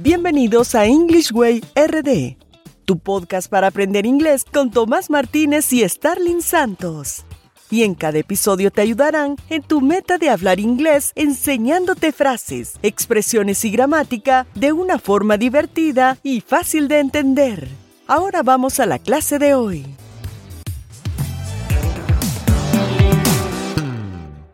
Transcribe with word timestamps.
Bienvenidos 0.00 0.76
a 0.76 0.86
English 0.86 1.32
Way 1.32 1.60
RD, 1.74 2.36
tu 2.84 3.00
podcast 3.00 3.50
para 3.50 3.66
aprender 3.66 4.06
inglés 4.06 4.44
con 4.44 4.70
Tomás 4.70 5.10
Martínez 5.10 5.72
y 5.72 5.82
Starling 5.88 6.40
Santos. 6.40 7.24
Y 7.68 7.82
en 7.82 7.96
cada 7.96 8.18
episodio 8.18 8.70
te 8.70 8.80
ayudarán 8.80 9.34
en 9.50 9.60
tu 9.60 9.80
meta 9.80 10.16
de 10.16 10.30
hablar 10.30 10.60
inglés 10.60 11.10
enseñándote 11.16 12.12
frases, 12.12 12.78
expresiones 12.84 13.64
y 13.64 13.72
gramática 13.72 14.46
de 14.54 14.70
una 14.70 15.00
forma 15.00 15.36
divertida 15.36 16.16
y 16.22 16.42
fácil 16.42 16.86
de 16.86 17.00
entender. 17.00 17.66
Ahora 18.06 18.44
vamos 18.44 18.78
a 18.78 18.86
la 18.86 19.00
clase 19.00 19.40
de 19.40 19.54
hoy. 19.54 19.84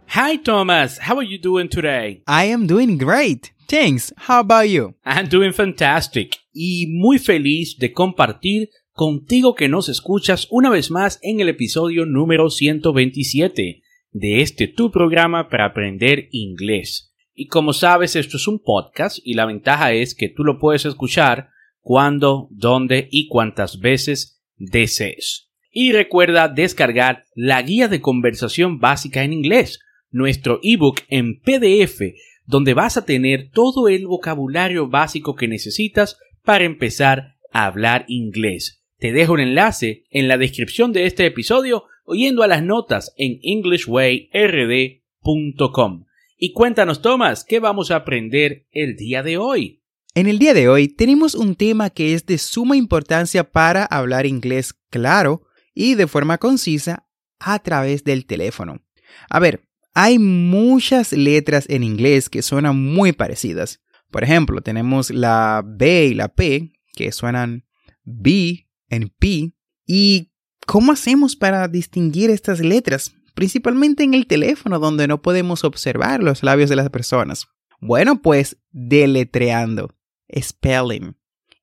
Hi, 0.08 0.38
Thomas. 0.38 0.98
How 1.06 1.18
are 1.18 1.28
you 1.28 1.38
doing 1.38 1.68
today? 1.68 2.22
I 2.26 2.50
am 2.50 2.66
doing 2.66 2.96
great. 2.96 3.53
Thanks. 3.66 4.14
How 4.28 4.40
about 4.40 4.68
you? 4.68 4.94
I'm 5.04 5.28
doing 5.28 5.52
fantastic. 5.52 6.36
Y 6.52 6.86
muy 6.88 7.18
feliz 7.18 7.76
de 7.78 7.92
compartir 7.92 8.68
contigo 8.92 9.54
que 9.54 9.68
nos 9.68 9.88
escuchas 9.88 10.46
una 10.50 10.70
vez 10.70 10.90
más 10.90 11.18
en 11.22 11.40
el 11.40 11.48
episodio 11.48 12.06
número 12.06 12.50
127 12.50 13.82
de 14.12 14.40
este 14.40 14.68
tu 14.68 14.90
programa 14.90 15.48
para 15.48 15.66
aprender 15.66 16.28
inglés. 16.30 17.12
Y 17.34 17.48
como 17.48 17.72
sabes, 17.72 18.14
esto 18.14 18.36
es 18.36 18.46
un 18.46 18.60
podcast 18.60 19.18
y 19.24 19.34
la 19.34 19.46
ventaja 19.46 19.92
es 19.92 20.14
que 20.14 20.28
tú 20.28 20.44
lo 20.44 20.58
puedes 20.58 20.84
escuchar 20.84 21.48
cuando, 21.80 22.48
dónde 22.50 23.08
y 23.10 23.26
cuántas 23.28 23.80
veces 23.80 24.40
desees. 24.56 25.50
Y 25.72 25.90
recuerda 25.90 26.48
descargar 26.48 27.24
la 27.34 27.60
guía 27.62 27.88
de 27.88 28.00
conversación 28.00 28.78
básica 28.78 29.24
en 29.24 29.32
inglés, 29.32 29.80
nuestro 30.12 30.60
ebook 30.62 31.00
en 31.08 31.40
PDF 31.40 32.00
donde 32.44 32.74
vas 32.74 32.96
a 32.96 33.04
tener 33.04 33.50
todo 33.50 33.88
el 33.88 34.06
vocabulario 34.06 34.88
básico 34.88 35.34
que 35.34 35.48
necesitas 35.48 36.18
para 36.42 36.64
empezar 36.64 37.34
a 37.52 37.66
hablar 37.66 38.04
inglés. 38.08 38.84
Te 38.98 39.12
dejo 39.12 39.34
un 39.34 39.40
enlace 39.40 40.04
en 40.10 40.28
la 40.28 40.38
descripción 40.38 40.92
de 40.92 41.06
este 41.06 41.26
episodio 41.26 41.84
oyendo 42.04 42.42
a 42.42 42.46
las 42.46 42.62
notas 42.62 43.12
en 43.16 43.38
englishwayrd.com. 43.42 46.04
Y 46.36 46.52
cuéntanos, 46.52 47.00
Tomás, 47.00 47.44
¿qué 47.44 47.60
vamos 47.60 47.90
a 47.90 47.96
aprender 47.96 48.66
el 48.70 48.96
día 48.96 49.22
de 49.22 49.38
hoy? 49.38 49.80
En 50.14 50.28
el 50.28 50.38
día 50.38 50.52
de 50.54 50.68
hoy 50.68 50.88
tenemos 50.88 51.34
un 51.34 51.56
tema 51.56 51.90
que 51.90 52.14
es 52.14 52.24
de 52.26 52.38
suma 52.38 52.76
importancia 52.76 53.50
para 53.50 53.84
hablar 53.84 54.26
inglés 54.26 54.74
claro 54.90 55.42
y 55.74 55.94
de 55.94 56.06
forma 56.06 56.38
concisa 56.38 57.08
a 57.40 57.58
través 57.60 58.04
del 58.04 58.26
teléfono. 58.26 58.80
A 59.28 59.40
ver, 59.40 59.64
hay 59.94 60.18
muchas 60.18 61.12
letras 61.12 61.66
en 61.68 61.84
inglés 61.84 62.28
que 62.28 62.42
suenan 62.42 62.76
muy 62.76 63.12
parecidas. 63.12 63.80
Por 64.10 64.24
ejemplo, 64.24 64.60
tenemos 64.60 65.10
la 65.10 65.62
B 65.64 66.06
y 66.06 66.14
la 66.14 66.28
P 66.28 66.72
que 66.94 67.12
suenan 67.12 67.64
B 68.02 68.68
en 68.88 69.08
P. 69.08 69.52
¿Y 69.86 70.32
cómo 70.66 70.92
hacemos 70.92 71.36
para 71.36 71.68
distinguir 71.68 72.30
estas 72.30 72.60
letras? 72.60 73.14
Principalmente 73.34 74.04
en 74.04 74.14
el 74.14 74.26
teléfono 74.26 74.78
donde 74.78 75.08
no 75.08 75.22
podemos 75.22 75.64
observar 75.64 76.22
los 76.22 76.42
labios 76.42 76.70
de 76.70 76.76
las 76.76 76.90
personas. 76.90 77.46
Bueno, 77.80 78.20
pues 78.20 78.56
deletreando, 78.70 79.94
spelling. 80.36 81.16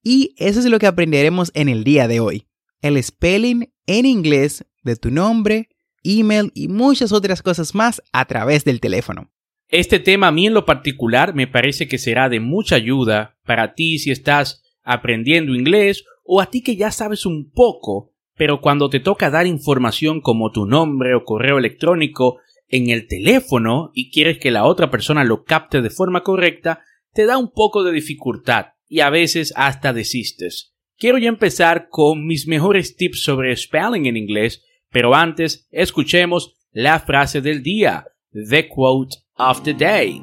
Y 0.04 0.34
eso 0.38 0.59
es 0.59 0.66
lo 0.66 0.80
que 0.80 0.88
aprenderemos 0.88 1.52
en 1.54 1.70
el 1.70 1.84
día 1.84 2.08
de 2.08 2.20
hoy. 2.20 2.48
El 2.82 3.02
spelling 3.02 3.74
en 3.88 4.06
inglés 4.06 4.66
de 4.84 4.96
tu 4.96 5.12
nombre, 5.12 5.70
email 6.04 6.52
y 6.54 6.68
muchas 6.68 7.12
otras 7.12 7.42
cosas 7.42 7.76
más 7.76 8.02
a 8.12 8.26
través 8.26 8.64
del 8.66 8.80
teléfono. 8.80 9.32
Este 9.68 10.00
tema 10.00 10.28
a 10.28 10.32
mí 10.32 10.48
en 10.48 10.54
lo 10.54 10.66
particular 10.66 11.34
me 11.34 11.48
parece 11.48 11.88
que 11.88 11.98
será 11.98 12.28
de 12.28 12.40
mucha 12.40 12.76
ayuda 12.76 13.38
para 13.46 13.74
ti 13.74 14.00
si 14.00 14.12
estás 14.12 14.64
aprendiendo 14.84 15.56
inglés 15.56 16.04
o 16.24 16.42
a 16.42 16.48
ti 16.48 16.62
que 16.62 16.76
ya 16.76 16.92
sabes 16.92 17.26
un 17.26 17.52
poco, 17.52 18.14
pero 18.36 18.60
cuando 18.60 18.90
te 18.90 19.00
toca 19.00 19.30
dar 19.30 19.48
información 19.48 20.22
como 20.22 20.52
tu 20.52 20.66
nombre 20.66 21.16
o 21.16 21.24
correo 21.24 21.58
electrónico 21.58 22.40
en 22.68 22.90
el 22.90 23.08
teléfono 23.08 23.92
y 23.94 24.12
quieres 24.12 24.40
que 24.40 24.52
la 24.52 24.66
otra 24.66 24.90
persona 24.90 25.24
lo 25.24 25.44
capte 25.44 25.81
de 25.81 25.90
forma 25.90 26.22
correcta, 26.22 26.81
te 27.14 27.25
da 27.25 27.38
un 27.38 27.52
poco 27.52 27.84
de 27.84 27.92
dificultad 27.92 28.68
y 28.88 29.02
a 29.02 29.09
veces 29.09 29.54
hasta 29.56 29.94
desistes. 29.94 30.74
Quiero 30.98 31.18
ya 31.18 31.30
empezar 31.30 31.88
con 31.90 32.25
mis 32.25 32.48
mejores 32.48 32.96
tips 32.96 33.24
sobre 33.24 33.56
spelling 33.56 34.06
en 34.06 34.18
inglés 34.18 34.64
pero 34.91 35.16
antes, 35.16 35.68
escuchemos 35.72 36.56
la 36.72 37.00
frase 37.00 37.41
del 37.41 37.63
día, 37.63 38.06
the 38.34 38.68
quote 38.68 39.18
of 39.38 39.63
the 39.63 39.74
day. 39.74 40.22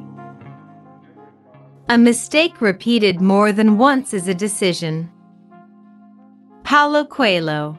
A 1.88 1.96
mistake 1.96 2.60
repeated 2.60 3.20
more 3.20 3.52
than 3.52 3.80
once 3.80 4.14
is 4.14 4.28
a 4.28 4.34
decision. 4.34 5.10
Paulo 6.62 7.08
Coelho. 7.08 7.78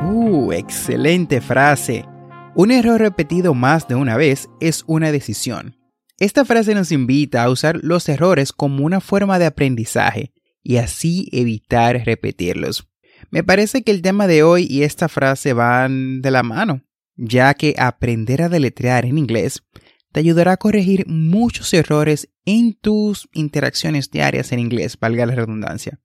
Uh, 0.00 0.52
excelente 0.52 1.40
frase. 1.40 2.04
Un 2.54 2.70
error 2.70 3.00
repetido 3.00 3.54
más 3.54 3.88
de 3.88 3.96
una 3.96 4.16
vez 4.16 4.48
es 4.60 4.84
una 4.86 5.10
decisión. 5.10 5.76
Esta 6.18 6.44
frase 6.44 6.74
nos 6.76 6.92
invita 6.92 7.42
a 7.42 7.50
usar 7.50 7.80
los 7.82 8.08
errores 8.08 8.52
como 8.52 8.84
una 8.84 9.00
forma 9.00 9.40
de 9.40 9.46
aprendizaje 9.46 10.32
y 10.62 10.76
así 10.76 11.28
evitar 11.32 12.04
repetirlos. 12.04 12.91
Me 13.30 13.44
parece 13.44 13.82
que 13.82 13.92
el 13.92 14.02
tema 14.02 14.26
de 14.26 14.42
hoy 14.42 14.66
y 14.68 14.82
esta 14.82 15.08
frase 15.08 15.52
van 15.52 16.22
de 16.22 16.30
la 16.30 16.42
mano, 16.42 16.82
ya 17.16 17.54
que 17.54 17.74
aprender 17.78 18.42
a 18.42 18.48
deletrear 18.48 19.04
en 19.04 19.18
inglés 19.18 19.62
te 20.12 20.20
ayudará 20.20 20.52
a 20.52 20.56
corregir 20.58 21.06
muchos 21.08 21.72
errores 21.72 22.30
en 22.44 22.74
tus 22.74 23.28
interacciones 23.32 24.10
diarias 24.10 24.52
en 24.52 24.60
inglés, 24.60 24.98
valga 25.00 25.26
la 25.26 25.34
redundancia. 25.34 26.00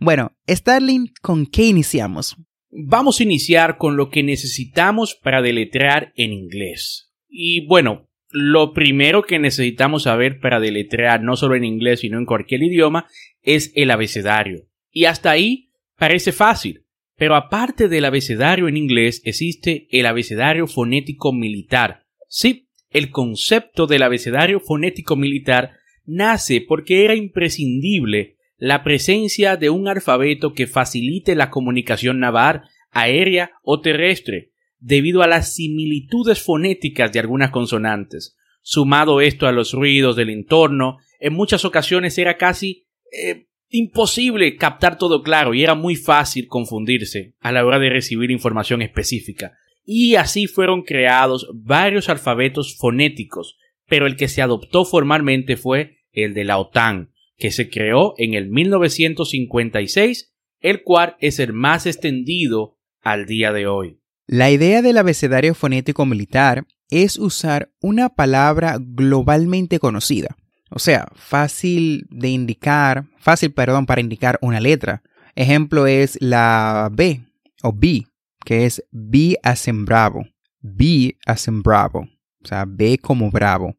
Bueno, 0.00 0.36
Starling, 0.48 1.12
¿con 1.22 1.46
qué 1.46 1.64
iniciamos? 1.64 2.36
Vamos 2.70 3.18
a 3.18 3.22
iniciar 3.22 3.78
con 3.78 3.96
lo 3.96 4.10
que 4.10 4.22
necesitamos 4.22 5.14
para 5.14 5.40
deletrear 5.40 6.12
en 6.16 6.32
inglés. 6.32 7.10
Y 7.28 7.66
bueno, 7.66 8.10
lo 8.30 8.74
primero 8.74 9.22
que 9.22 9.38
necesitamos 9.38 10.02
saber 10.02 10.38
para 10.40 10.60
deletrear 10.60 11.22
no 11.22 11.36
solo 11.36 11.56
en 11.56 11.64
inglés, 11.64 12.00
sino 12.00 12.18
en 12.18 12.26
cualquier 12.26 12.62
idioma, 12.62 13.06
es 13.42 13.72
el 13.74 13.90
abecedario. 13.90 14.68
Y 14.90 15.06
hasta 15.06 15.30
ahí 15.30 15.65
Parece 15.96 16.32
fácil, 16.32 16.84
pero 17.16 17.34
aparte 17.34 17.88
del 17.88 18.04
abecedario 18.04 18.68
en 18.68 18.76
inglés 18.76 19.22
existe 19.24 19.88
el 19.90 20.06
abecedario 20.06 20.66
fonético 20.66 21.32
militar. 21.32 22.04
Sí, 22.28 22.68
el 22.90 23.10
concepto 23.10 23.86
del 23.86 24.02
abecedario 24.02 24.60
fonético 24.60 25.16
militar 25.16 25.72
nace 26.04 26.60
porque 26.60 27.04
era 27.04 27.14
imprescindible 27.14 28.36
la 28.58 28.82
presencia 28.84 29.56
de 29.56 29.70
un 29.70 29.88
alfabeto 29.88 30.52
que 30.52 30.66
facilite 30.66 31.34
la 31.34 31.50
comunicación 31.50 32.20
naval, 32.20 32.62
aérea 32.90 33.52
o 33.62 33.80
terrestre, 33.80 34.52
debido 34.78 35.22
a 35.22 35.26
las 35.26 35.54
similitudes 35.54 36.42
fonéticas 36.42 37.12
de 37.12 37.20
algunas 37.20 37.50
consonantes. 37.50 38.36
Sumado 38.62 39.20
esto 39.20 39.46
a 39.46 39.52
los 39.52 39.72
ruidos 39.72 40.16
del 40.16 40.30
entorno, 40.30 40.98
en 41.20 41.34
muchas 41.34 41.64
ocasiones 41.64 42.18
era 42.18 42.36
casi 42.36 42.86
eh, 43.12 43.45
imposible 43.68 44.56
captar 44.56 44.98
todo 44.98 45.22
claro 45.22 45.54
y 45.54 45.62
era 45.62 45.74
muy 45.74 45.96
fácil 45.96 46.46
confundirse 46.46 47.34
a 47.40 47.52
la 47.52 47.64
hora 47.64 47.78
de 47.78 47.90
recibir 47.90 48.30
información 48.30 48.82
específica. 48.82 49.52
Y 49.84 50.16
así 50.16 50.46
fueron 50.46 50.82
creados 50.82 51.48
varios 51.54 52.08
alfabetos 52.08 52.76
fonéticos, 52.76 53.56
pero 53.86 54.06
el 54.06 54.16
que 54.16 54.28
se 54.28 54.42
adoptó 54.42 54.84
formalmente 54.84 55.56
fue 55.56 55.98
el 56.12 56.34
de 56.34 56.44
la 56.44 56.58
OTAN, 56.58 57.12
que 57.36 57.50
se 57.50 57.68
creó 57.68 58.14
en 58.16 58.34
el 58.34 58.48
1956, 58.48 60.32
el 60.60 60.82
cual 60.82 61.16
es 61.20 61.38
el 61.38 61.52
más 61.52 61.86
extendido 61.86 62.78
al 63.00 63.26
día 63.26 63.52
de 63.52 63.66
hoy. 63.66 64.00
La 64.26 64.50
idea 64.50 64.82
del 64.82 64.98
abecedario 64.98 65.54
fonético 65.54 66.04
militar 66.04 66.66
es 66.90 67.18
usar 67.18 67.70
una 67.80 68.08
palabra 68.08 68.78
globalmente 68.80 69.78
conocida, 69.78 70.36
o 70.70 70.78
sea, 70.78 71.08
fácil 71.14 72.06
de 72.10 72.28
indicar, 72.28 73.06
fácil, 73.18 73.52
perdón, 73.52 73.86
para 73.86 74.00
indicar 74.00 74.38
una 74.42 74.60
letra. 74.60 75.02
Ejemplo 75.34 75.86
es 75.86 76.18
la 76.20 76.88
B 76.92 77.24
o 77.62 77.72
B, 77.72 78.06
que 78.44 78.66
es 78.66 78.82
B 78.90 79.38
as 79.42 79.68
in 79.68 79.84
bravo. 79.84 80.26
B 80.60 81.16
as 81.26 81.46
in 81.46 81.62
bravo. 81.62 82.08
O 82.42 82.46
sea, 82.46 82.64
B 82.66 82.98
como 82.98 83.30
bravo. 83.30 83.76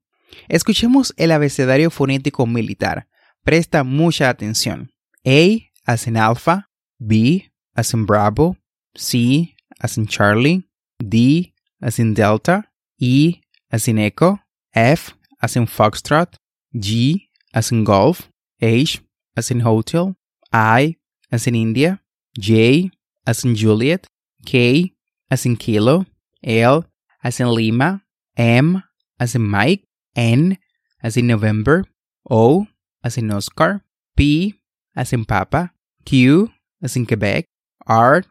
Escuchemos 0.48 1.14
el 1.18 1.32
abecedario 1.32 1.90
fonético 1.90 2.46
militar. 2.46 3.08
Presta 3.44 3.84
mucha 3.84 4.30
atención. 4.30 4.92
A 5.26 5.60
as 5.86 6.08
in 6.08 6.18
alpha, 6.18 6.70
B 7.00 7.52
as 7.76 7.94
in 7.94 8.06
bravo, 8.06 8.58
C 8.96 9.56
as 9.80 9.98
in 9.98 10.08
Charlie, 10.08 10.68
D 11.00 11.54
as 11.82 12.00
in 12.00 12.14
delta, 12.14 12.72
E 13.00 13.42
as 13.70 13.88
in 13.88 14.00
echo, 14.00 14.40
F 14.74 15.14
as 15.40 15.56
in 15.56 15.68
foxtrot, 15.68 16.36
G 16.78 17.30
as 17.54 17.72
in 17.72 17.84
golf, 17.84 18.30
H 18.62 19.02
as 19.36 19.52
in 19.52 19.62
hotel, 19.62 20.16
I 20.52 20.96
as 21.32 21.48
in 21.48 21.56
India, 21.56 22.00
J 22.40 22.92
as 23.26 23.44
in 23.44 23.56
Juliet, 23.56 24.08
K 24.46 24.94
as 25.30 25.46
in 25.46 25.58
kilo, 25.58 26.06
L 26.44 26.86
as 27.24 27.40
in 27.40 27.50
Lima, 27.50 28.02
M 28.36 28.84
as 29.20 29.36
in 29.36 29.44
Mike, 29.44 29.84
N 30.16 30.58
as 31.02 31.18
in 31.18 31.28
November, 31.28 31.84
O 32.30 32.68
as 33.04 33.18
in 33.18 33.32
Oscar, 33.32 33.82
P 34.16 34.56
as 34.96 35.14
in 35.14 35.26
Papa, 35.26 35.72
Q 36.06 36.52
as 36.82 36.96
in 36.96 37.06
Quebec, 37.06 37.46
R 37.86 38.24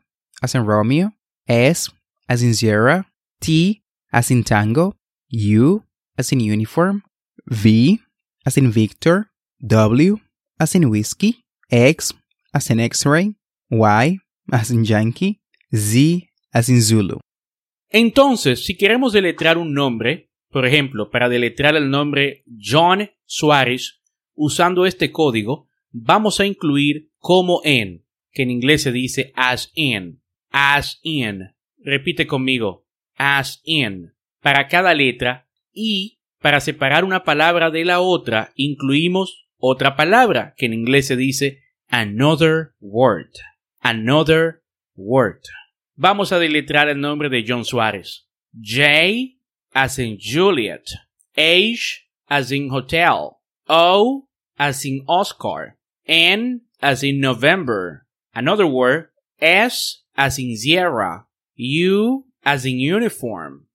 as 0.43 0.55
in 0.55 0.65
Romeo, 0.65 1.12
S 1.49 1.89
as 2.29 2.43
in 2.43 2.55
Sierra, 2.55 3.06
T 3.41 3.82
as 4.12 4.31
in 4.31 4.44
Tango, 4.44 4.94
U 5.29 5.82
as 6.19 6.32
in 6.32 6.41
Uniform, 6.41 7.03
V 7.49 8.00
as 8.46 8.56
in 8.56 8.70
Victor, 8.70 9.31
W 9.60 10.19
as 10.58 10.75
in 10.75 10.88
Whiskey, 10.88 11.44
X 11.69 12.14
as 12.52 12.70
in 12.70 12.81
X-Ray, 12.81 13.34
Y 13.70 14.19
as 14.52 14.70
in 14.70 14.84
Yankee, 14.84 15.40
Z 15.75 16.31
as 16.52 16.69
in 16.69 16.81
Zulu. 16.81 17.19
Entonces, 17.90 18.64
si 18.64 18.76
queremos 18.76 19.12
deletrear 19.12 19.58
un 19.58 19.75
nombre, 19.75 20.31
por 20.50 20.64
ejemplo, 20.64 21.10
para 21.10 21.28
deletrear 21.28 21.76
el 21.76 21.90
nombre 21.90 22.44
John 22.58 23.10
Suárez, 23.25 24.00
usando 24.34 24.87
este 24.87 25.10
código, 25.10 25.69
vamos 25.90 26.40
a 26.40 26.46
incluir 26.46 27.10
como 27.19 27.60
en, 27.64 28.04
que 28.32 28.43
en 28.43 28.50
inglés 28.50 28.82
se 28.82 28.93
dice 28.93 29.32
as 29.34 29.70
in, 29.75 30.22
as 30.50 31.00
in. 31.02 31.54
Repite 31.78 32.26
conmigo, 32.26 32.87
as 33.16 33.60
in. 33.64 34.12
Para 34.40 34.69
cada 34.69 34.94
letra 34.94 35.48
y 35.72 36.16
para 36.46 36.60
separar 36.60 37.02
una 37.02 37.25
palabra 37.25 37.72
de 37.72 37.84
la 37.84 37.98
otra, 37.98 38.52
incluimos 38.54 39.48
otra 39.58 39.96
palabra, 39.96 40.54
que 40.56 40.66
en 40.66 40.75
inglés 40.75 41.08
se 41.08 41.16
dice 41.16 41.64
another 41.88 42.69
word. 42.78 43.32
Another 43.81 44.62
word. 44.94 45.40
Vamos 45.96 46.31
a 46.31 46.38
deletrear 46.38 46.88
el 46.88 47.00
nombre 47.00 47.28
de 47.31 47.44
John 47.44 47.64
Suárez. 47.64 48.28
J 48.52 49.40
as 49.72 49.98
in 49.98 50.19
Juliet. 50.20 50.84
H 51.34 52.06
as 52.28 52.52
in 52.52 52.70
hotel. 52.70 53.40
O 53.69 54.28
as 54.56 54.84
in 54.84 55.02
Oscar. 55.08 55.76
N 56.06 56.60
as 56.81 57.02
in 57.02 57.19
November. 57.19 58.06
Another 58.37 58.69
word. 58.69 59.08
S 59.40 60.04
as 60.16 60.38
in 60.38 60.56
Sierra. 60.56 61.26
U 61.56 62.26
as 62.44 62.64
in 62.64 62.78
uniform. 62.78 63.66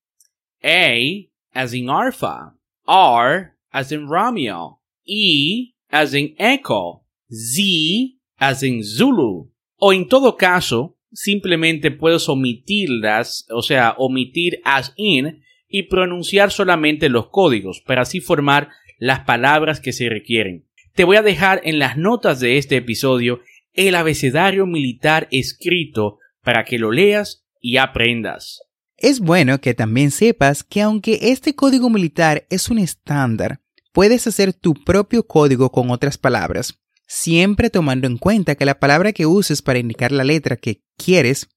A 0.63 1.27
as 1.53 1.73
in 1.73 1.89
Alpha. 1.89 2.53
R 2.91 3.53
as 3.71 3.91
in 3.91 4.07
Romeo. 4.07 4.81
E 5.05 5.73
as 5.89 6.13
in 6.13 6.35
Echo. 6.37 7.05
Z 7.31 8.19
as 8.37 8.63
in 8.63 8.83
Zulu. 8.83 9.51
O 9.77 9.93
en 9.93 10.07
todo 10.07 10.35
caso, 10.35 10.97
simplemente 11.11 11.91
puedes 11.91 12.27
omitirlas, 12.29 13.47
o 13.49 13.61
sea, 13.61 13.95
omitir 13.97 14.59
as 14.63 14.93
in 14.97 15.41
y 15.67 15.83
pronunciar 15.83 16.51
solamente 16.51 17.09
los 17.09 17.29
códigos 17.29 17.81
para 17.81 18.01
así 18.01 18.19
formar 18.19 18.69
las 18.99 19.21
palabras 19.21 19.79
que 19.79 19.93
se 19.93 20.09
requieren. 20.09 20.67
Te 20.93 21.05
voy 21.05 21.15
a 21.15 21.21
dejar 21.21 21.61
en 21.63 21.79
las 21.79 21.97
notas 21.97 22.39
de 22.41 22.57
este 22.57 22.75
episodio 22.75 23.39
el 23.73 23.95
abecedario 23.95 24.65
militar 24.65 25.29
escrito 25.31 26.19
para 26.43 26.65
que 26.65 26.77
lo 26.77 26.91
leas 26.91 27.45
y 27.61 27.77
aprendas. 27.77 28.61
Es 29.01 29.19
bueno 29.19 29.59
que 29.59 29.73
también 29.73 30.11
sepas 30.11 30.63
que 30.63 30.81
aunque 30.81 31.19
este 31.21 31.55
código 31.55 31.89
militar 31.89 32.45
es 32.49 32.69
un 32.69 32.77
estándar, 32.77 33.59
puedes 33.91 34.27
hacer 34.27 34.53
tu 34.53 34.73
propio 34.73 35.27
código 35.27 35.71
con 35.71 35.89
otras 35.91 36.17
palabras 36.17 36.81
siempre 37.13 37.69
tomando 37.69 38.07
en 38.07 38.17
cuenta 38.17 38.55
que 38.55 38.63
la 38.63 38.79
palabra 38.79 39.11
que 39.11 39.25
uses 39.25 39.61
para 39.61 39.79
indicar 39.79 40.13
la 40.13 40.23
letra 40.23 40.55
que 40.55 40.81
quieres 40.95 41.49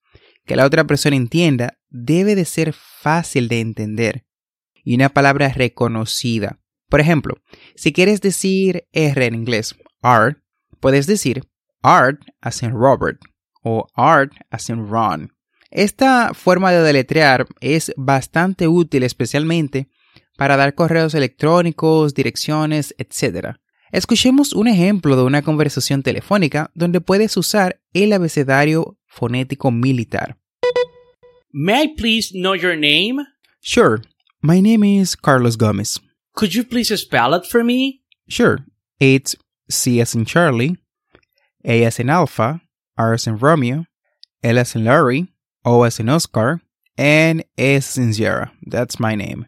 que 0.45 0.57
la 0.57 0.67
otra 0.67 0.85
persona 0.85 1.15
entienda 1.15 1.79
debe 1.91 2.35
de 2.35 2.45
ser 2.45 2.73
fácil 2.73 3.47
de 3.47 3.61
entender 3.61 4.27
y 4.83 4.97
una 4.97 5.11
palabra 5.11 5.49
reconocida. 5.51 6.59
Por 6.89 7.01
ejemplo, 7.01 7.37
si 7.77 7.93
quieres 7.93 8.21
decir 8.21 8.89
R 8.91 9.25
en 9.25 9.35
inglés, 9.37 9.77
art, 10.03 10.39
puedes 10.81 11.07
decir 11.07 11.45
art 11.83 12.21
as 12.41 12.65
in 12.65 12.73
Robert 12.73 13.21
o 13.63 13.87
art 13.95 14.33
as 14.51 14.69
in 14.69 14.89
Ron. 14.89 15.34
Esta 15.75 16.35
forma 16.35 16.71
de 16.71 16.83
deletrear 16.83 17.49
es 17.61 17.93
bastante 17.97 18.69
útil 18.69 19.03
especialmente 19.03 19.89
para 20.37 20.57
dar 20.57 20.77
correos 20.77 21.15
electrónicos, 21.15 22.15
direcciones, 22.15 22.95
etc. 22.97 23.57
Escuchemos 23.91 24.53
un 24.53 24.69
ejemplo 24.69 25.17
de 25.17 25.25
una 25.25 25.43
conversación 25.43 26.05
telefónica 26.05 26.71
donde 26.77 27.01
puedes 27.01 27.37
usar 27.37 27.81
el 27.93 28.13
abecedario 28.13 28.97
fonético 29.07 29.73
militar. 29.73 30.37
May 31.51 31.87
I 31.87 31.95
please 31.97 32.31
know 32.33 32.55
your 32.55 32.77
name? 32.77 33.27
Sure. 33.61 34.01
My 34.41 34.63
name 34.63 34.85
is 34.85 35.17
Carlos 35.17 35.57
Gomez. 35.57 35.99
Could 36.35 36.53
you 36.53 36.63
please 36.63 36.97
spell 36.97 37.35
it 37.35 37.47
for 37.51 37.65
me? 37.65 38.05
Sure. 38.29 38.65
It's 39.01 39.37
C 39.69 40.01
as 40.01 40.15
in 40.15 40.25
Charlie, 40.25 40.77
A 41.65 41.85
as 41.85 41.99
in 41.99 42.11
Alpha, 42.11 42.61
R 42.97 43.15
as 43.15 43.27
in 43.27 43.39
Romeo, 43.39 43.87
L 44.41 44.57
as 44.57 44.77
in 44.77 44.85
Larry, 44.85 45.34
O 45.65 45.83
as 45.83 45.99
in 45.99 46.09
Oscar, 46.09 46.61
and 46.97 47.45
S 47.57 47.97
in 47.97 48.13
Sierra. 48.13 48.53
That's 48.67 49.01
my 49.01 49.15
name. 49.15 49.47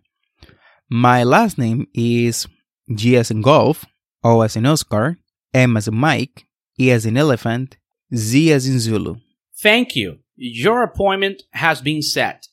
My 0.88 1.24
last 1.24 1.58
name 1.58 1.88
is 1.94 2.46
G 2.94 3.16
as 3.16 3.30
in 3.30 3.42
Golf, 3.42 3.84
O 4.22 4.42
as 4.42 4.56
in 4.56 4.66
Oscar, 4.66 5.18
M 5.52 5.76
as 5.76 5.88
in 5.88 5.96
Mike, 5.96 6.46
E 6.78 6.90
as 6.90 7.04
in 7.06 7.16
Elephant, 7.16 7.76
Z 8.14 8.52
as 8.52 8.66
in 8.66 8.80
Zulu. 8.80 9.16
Thank 9.60 9.96
you. 9.96 10.18
Your 10.36 10.82
appointment 10.82 11.42
has 11.52 11.82
been 11.82 12.02
set. 12.02 12.46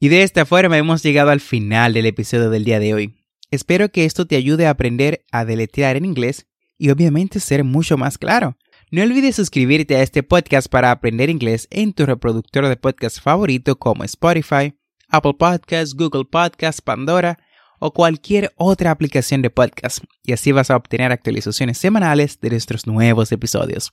Y 0.00 0.08
de 0.08 0.22
esta 0.22 0.46
forma 0.46 0.78
hemos 0.78 1.02
llegado 1.02 1.30
al 1.30 1.40
final 1.40 1.92
del 1.92 2.06
episodio 2.06 2.48
del 2.48 2.64
día 2.64 2.80
de 2.80 2.94
hoy. 2.94 3.14
Espero 3.50 3.90
que 3.90 4.06
esto 4.06 4.26
te 4.26 4.36
ayude 4.36 4.66
a 4.66 4.70
aprender 4.70 5.24
a 5.30 5.44
deletrear 5.44 5.96
en 5.96 6.04
inglés 6.04 6.46
y 6.78 6.90
obviamente 6.90 7.38
ser 7.38 7.64
mucho 7.64 7.98
más 7.98 8.16
claro. 8.16 8.56
No 8.92 9.04
olvides 9.04 9.36
suscribirte 9.36 9.94
a 9.94 10.02
este 10.02 10.24
podcast 10.24 10.68
para 10.68 10.90
aprender 10.90 11.30
inglés 11.30 11.68
en 11.70 11.92
tu 11.92 12.06
reproductor 12.06 12.66
de 12.66 12.74
podcast 12.74 13.22
favorito 13.22 13.78
como 13.78 14.02
Spotify, 14.02 14.74
Apple 15.08 15.34
Podcasts, 15.38 15.94
Google 15.94 16.24
Podcasts, 16.24 16.82
Pandora 16.82 17.38
o 17.78 17.92
cualquier 17.92 18.50
otra 18.56 18.90
aplicación 18.90 19.42
de 19.42 19.50
podcast 19.50 20.02
y 20.24 20.32
así 20.32 20.50
vas 20.50 20.72
a 20.72 20.76
obtener 20.76 21.12
actualizaciones 21.12 21.78
semanales 21.78 22.40
de 22.40 22.50
nuestros 22.50 22.88
nuevos 22.88 23.30
episodios. 23.30 23.92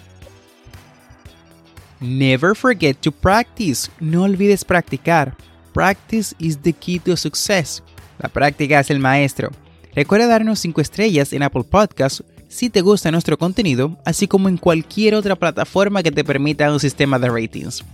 Never 2.00 2.54
forget 2.54 2.98
to 3.00 3.12
practice. 3.12 3.90
No 4.00 4.24
olvides 4.24 4.64
practicar. 4.64 5.34
Practice 5.72 6.34
is 6.38 6.58
the 6.58 6.72
key 6.72 6.98
to 7.00 7.16
success. 7.16 7.82
La 8.18 8.28
práctica 8.28 8.80
es 8.80 8.90
el 8.90 8.98
maestro. 8.98 9.50
Recuerda 9.94 10.26
darnos 10.26 10.58
5 10.60 10.80
estrellas 10.80 11.32
en 11.32 11.42
Apple 11.42 11.64
Podcasts 11.64 12.22
si 12.48 12.70
te 12.70 12.80
gusta 12.80 13.10
nuestro 13.10 13.38
contenido, 13.38 13.96
así 14.04 14.26
como 14.26 14.48
en 14.48 14.56
cualquier 14.56 15.14
otra 15.14 15.36
plataforma 15.36 16.02
que 16.02 16.12
te 16.12 16.24
permita 16.24 16.72
un 16.72 16.80
sistema 16.80 17.18
de 17.18 17.28
ratings. 17.28 17.84